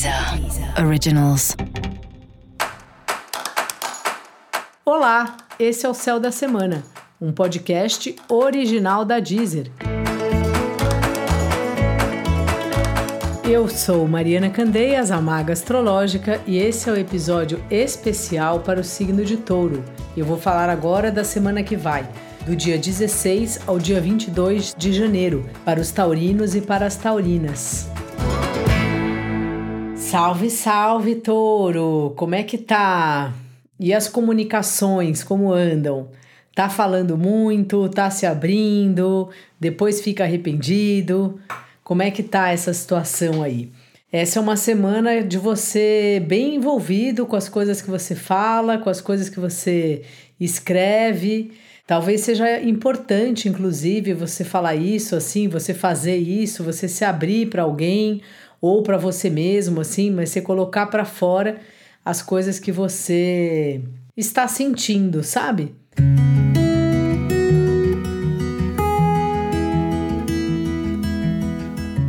[0.00, 1.54] Deezer Originals.
[4.82, 6.82] Olá, esse é o Céu da Semana,
[7.20, 9.70] um podcast original da Deezer.
[13.44, 18.84] Eu sou Mariana Candeias, a Maga Astrológica, e esse é o episódio especial para o
[18.84, 19.84] signo de Touro.
[20.16, 22.08] Eu vou falar agora da semana que vai,
[22.46, 27.89] do dia 16 ao dia 22 de janeiro, para os taurinos e para as taurinas.
[30.10, 32.12] Salve, salve, touro!
[32.16, 33.32] Como é que tá?
[33.78, 36.08] E as comunicações, como andam?
[36.52, 41.38] Tá falando muito, tá se abrindo, depois fica arrependido?
[41.84, 43.70] Como é que tá essa situação aí?
[44.10, 48.90] Essa é uma semana de você bem envolvido com as coisas que você fala, com
[48.90, 50.02] as coisas que você
[50.40, 51.52] escreve.
[51.86, 57.62] Talvez seja importante, inclusive, você falar isso assim, você fazer isso, você se abrir para
[57.62, 58.20] alguém
[58.60, 61.58] ou para você mesmo, assim, mas você colocar para fora
[62.04, 63.80] as coisas que você
[64.16, 65.74] está sentindo, sabe?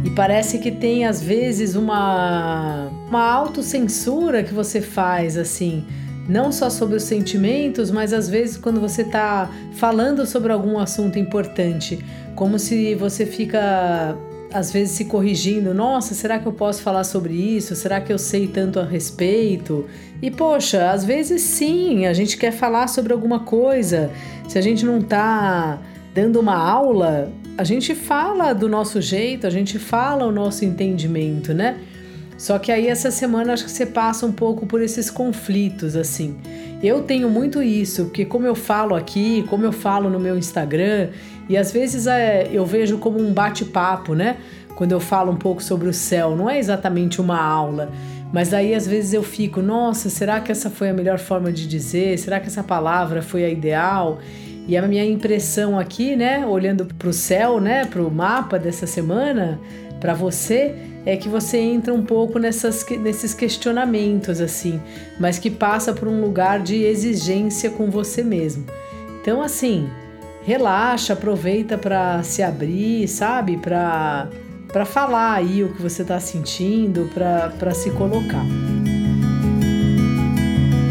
[0.03, 5.85] E parece que tem às vezes uma uma autocensura que você faz assim,
[6.27, 11.19] não só sobre os sentimentos, mas às vezes quando você está falando sobre algum assunto
[11.19, 11.99] importante,
[12.35, 14.17] como se você fica
[14.53, 17.75] às vezes se corrigindo, nossa, será que eu posso falar sobre isso?
[17.75, 19.85] Será que eu sei tanto a respeito?
[20.21, 24.11] E poxa, às vezes sim, a gente quer falar sobre alguma coisa.
[24.47, 25.79] Se a gente não tá
[26.13, 31.53] dando uma aula, a gente fala do nosso jeito, a gente fala o nosso entendimento,
[31.53, 31.79] né?
[32.37, 36.37] Só que aí essa semana acho que você passa um pouco por esses conflitos assim.
[36.81, 41.09] Eu tenho muito isso, porque como eu falo aqui, como eu falo no meu Instagram,
[41.51, 44.37] e às vezes é, eu vejo como um bate-papo, né?
[44.73, 47.91] Quando eu falo um pouco sobre o céu, não é exatamente uma aula,
[48.31, 51.67] mas aí às vezes eu fico, nossa, será que essa foi a melhor forma de
[51.67, 52.17] dizer?
[52.17, 54.19] Será que essa palavra foi a ideal?
[54.65, 58.87] E a minha impressão aqui, né, olhando para o céu, né, para o mapa dessa
[58.87, 59.59] semana,
[59.99, 60.73] para você,
[61.05, 64.79] é que você entra um pouco nessas, nesses questionamentos, assim,
[65.19, 68.65] mas que passa por um lugar de exigência com você mesmo.
[69.21, 69.89] Então, assim,
[70.43, 73.57] relaxa, aproveita para se abrir, sabe?
[73.57, 74.29] Para
[74.71, 78.45] para falar aí o que você está sentindo, para se colocar.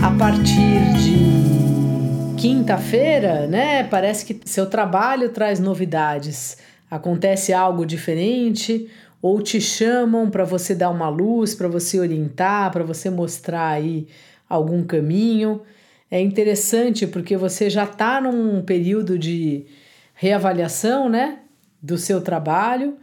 [0.03, 3.85] A partir de quinta-feira, né?
[3.85, 6.59] Parece que seu trabalho traz novidades.
[6.91, 8.91] Acontece algo diferente,
[9.23, 14.09] ou te chamam para você dar uma luz, para você orientar, para você mostrar aí
[14.49, 15.63] algum caminho.
[16.11, 19.67] É interessante porque você já está num período de
[20.15, 21.39] reavaliação, né,
[21.81, 22.97] do seu trabalho.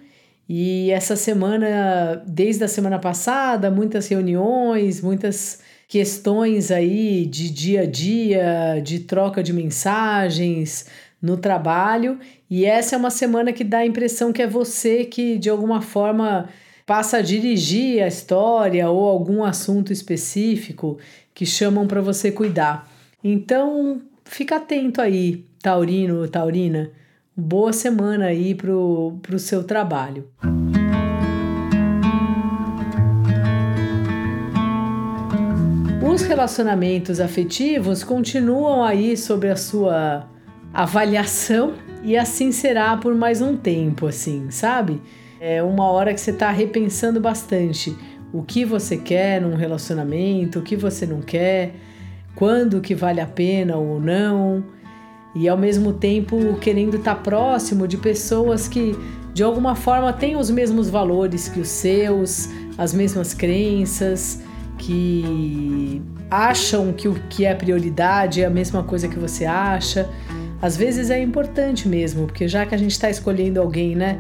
[0.50, 7.86] E essa semana, desde a semana passada, muitas reuniões, muitas questões aí de dia a
[7.86, 10.86] dia, de troca de mensagens,
[11.22, 12.20] no trabalho,
[12.50, 15.82] e essa é uma semana que dá a impressão que é você que de alguma
[15.82, 16.48] forma
[16.86, 20.98] passa a dirigir a história ou algum assunto específico
[21.34, 22.97] que chamam para você cuidar.
[23.24, 26.92] Então, fica atento aí, taurino, taurina.
[27.36, 30.28] Boa semana aí pro, pro seu trabalho.
[36.14, 40.28] Os relacionamentos afetivos continuam aí sobre a sua
[40.72, 41.74] avaliação
[42.04, 45.02] e assim será por mais um tempo, assim, sabe?
[45.40, 47.96] É uma hora que você está repensando bastante
[48.32, 51.74] o que você quer num relacionamento, o que você não quer,
[52.38, 54.64] quando que vale a pena ou não,
[55.34, 58.96] e ao mesmo tempo querendo estar próximo de pessoas que
[59.34, 62.48] de alguma forma têm os mesmos valores que os seus,
[62.78, 64.44] as mesmas crenças,
[64.78, 66.00] que
[66.30, 70.08] acham que o que é prioridade é a mesma coisa que você acha.
[70.62, 74.20] Às vezes é importante mesmo, porque já que a gente está escolhendo alguém, né,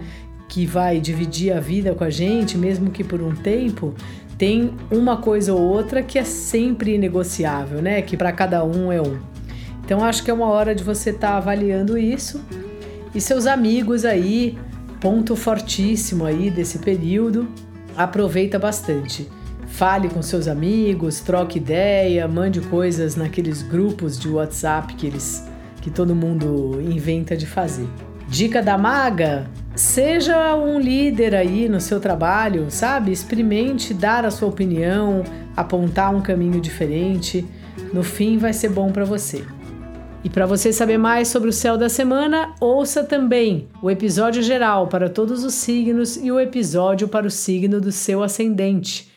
[0.49, 3.93] que vai dividir a vida com a gente, mesmo que por um tempo,
[4.37, 8.01] tem uma coisa ou outra que é sempre negociável, né?
[8.01, 9.17] Que para cada um é um.
[9.83, 12.41] Então acho que é uma hora de você estar tá avaliando isso.
[13.15, 14.57] E seus amigos aí,
[14.99, 17.47] ponto fortíssimo aí desse período,
[17.95, 19.27] aproveita bastante.
[19.67, 25.43] Fale com seus amigos, troque ideia, mande coisas naqueles grupos de WhatsApp que eles
[25.81, 27.87] que todo mundo inventa de fazer.
[28.27, 33.11] Dica da maga: seja um líder aí no seu trabalho, sabe?
[33.11, 35.23] Experimente dar a sua opinião,
[35.55, 37.45] apontar um caminho diferente.
[37.93, 39.45] No fim, vai ser bom para você.
[40.23, 44.87] E para você saber mais sobre o céu da semana, ouça também o episódio geral
[44.87, 49.16] para todos os signos e o episódio para o signo do seu ascendente.